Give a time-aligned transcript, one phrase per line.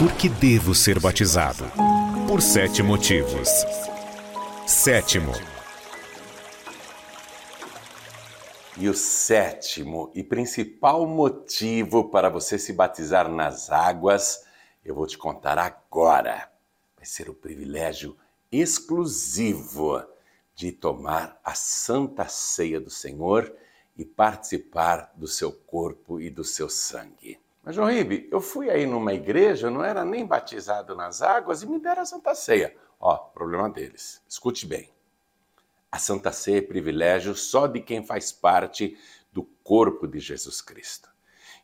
[0.00, 1.64] Por que devo ser batizado?
[2.26, 3.50] Por sete motivos.
[4.66, 5.30] Sétimo.
[8.78, 14.46] E o sétimo e principal motivo para você se batizar nas águas,
[14.82, 16.50] eu vou te contar agora.
[16.96, 18.16] Vai ser o privilégio
[18.50, 20.02] exclusivo
[20.54, 23.54] de tomar a santa ceia do Senhor
[23.98, 27.38] e participar do seu corpo e do seu sangue.
[27.62, 31.66] Mas, João Ribe, eu fui aí numa igreja, não era nem batizado nas águas e
[31.66, 32.74] me deram a Santa Ceia.
[32.98, 34.22] Ó, problema deles.
[34.28, 34.90] Escute bem.
[35.92, 38.96] A Santa Ceia é privilégio só de quem faz parte
[39.32, 41.10] do corpo de Jesus Cristo.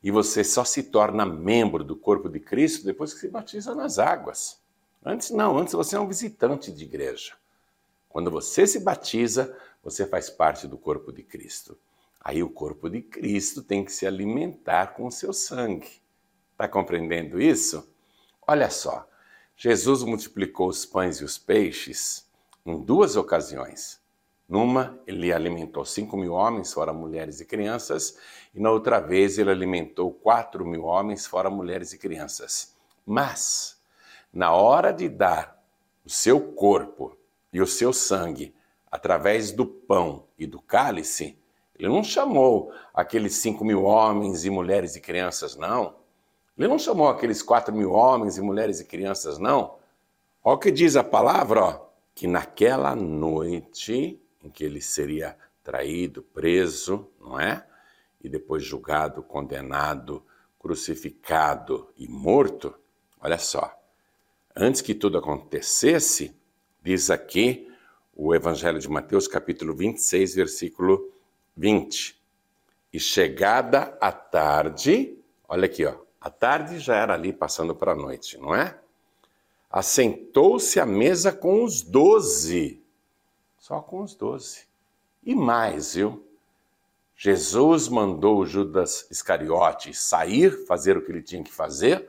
[0.03, 3.99] E você só se torna membro do corpo de Cristo depois que se batiza nas
[3.99, 4.61] águas.
[5.05, 7.35] Antes não, antes você é um visitante de igreja.
[8.09, 11.79] Quando você se batiza, você faz parte do corpo de Cristo.
[12.29, 16.03] Aí o corpo de Cristo tem que se alimentar com o seu sangue.
[16.51, 17.89] Está compreendendo isso?
[18.45, 19.09] Olha só,
[19.57, 22.29] Jesus multiplicou os pães e os peixes
[22.65, 24.01] em duas ocasiões.
[24.49, 28.19] Numa, ele alimentou cinco mil homens, fora mulheres e crianças,
[28.53, 32.75] e na outra vez, ele alimentou quatro mil homens, fora mulheres e crianças.
[33.07, 33.81] Mas,
[34.33, 35.65] na hora de dar
[36.05, 37.17] o seu corpo
[37.53, 38.53] e o seu sangue
[38.91, 41.39] através do pão e do cálice,
[41.79, 45.97] ele não chamou aqueles cinco mil homens e mulheres e crianças, não.
[46.57, 49.77] Ele não chamou aqueles quatro mil homens e mulheres e crianças, não.
[50.43, 56.23] Olha o que diz a palavra, ó, que naquela noite em que ele seria traído,
[56.23, 57.67] preso, não é?
[58.23, 60.25] E depois julgado, condenado,
[60.59, 62.75] crucificado e morto,
[63.21, 63.77] olha só.
[64.55, 66.35] Antes que tudo acontecesse,
[66.83, 67.71] diz aqui
[68.15, 71.13] o Evangelho de Mateus, capítulo 26, versículo
[71.57, 72.21] 20.
[72.93, 75.19] E chegada a tarde,
[75.49, 78.79] olha aqui, ó, a tarde já era ali passando para a noite, não é?
[79.71, 82.83] Assentou-se à mesa com os doze,
[83.59, 84.67] só com os doze.
[85.23, 86.25] E mais, viu?
[87.17, 92.09] Jesus mandou Judas Iscariote sair, fazer o que ele tinha que fazer,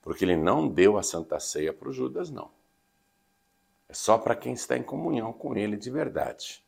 [0.00, 2.50] porque ele não deu a Santa Ceia para o Judas, não.
[3.88, 6.64] É só para quem está em comunhão com ele de verdade.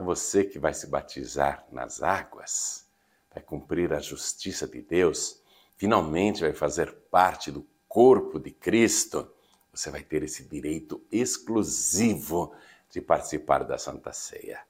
[0.00, 2.86] Então você que vai se batizar nas águas,
[3.30, 5.42] vai cumprir a justiça de Deus,
[5.76, 9.30] finalmente vai fazer parte do corpo de Cristo,
[9.70, 12.54] você vai ter esse direito exclusivo
[12.88, 14.62] de participar da Santa Ceia.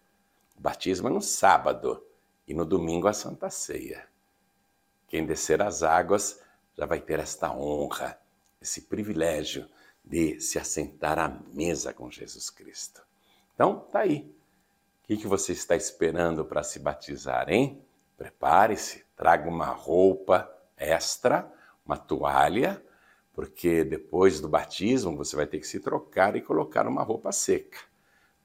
[0.58, 2.04] O batismo é no sábado
[2.44, 4.08] e no domingo a Santa Ceia.
[5.06, 6.40] Quem descer as águas
[6.76, 8.20] já vai ter esta honra,
[8.60, 9.70] esse privilégio
[10.04, 13.00] de se assentar à mesa com Jesus Cristo.
[13.54, 14.39] Então, tá aí
[15.10, 17.84] que, que você está esperando para se batizar, hein?
[18.16, 21.52] Prepare-se, traga uma roupa extra,
[21.84, 22.80] uma toalha,
[23.32, 27.80] porque depois do batismo você vai ter que se trocar e colocar uma roupa seca.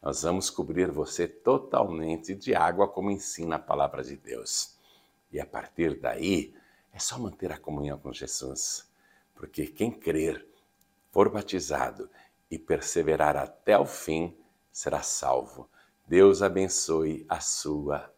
[0.02, 4.76] Nós vamos cobrir você totalmente de água, como ensina a palavra de Deus.
[5.32, 6.52] E a partir daí,
[6.92, 8.90] é só manter a comunhão com Jesus,
[9.36, 10.44] porque quem crer,
[11.12, 12.10] for batizado
[12.50, 14.36] e perseverar até o fim,
[14.72, 15.70] será salvo.
[16.08, 18.15] Deus abençoe a sua